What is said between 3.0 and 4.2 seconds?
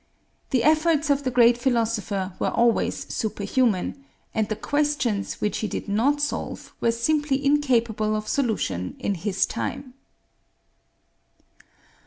superhuman,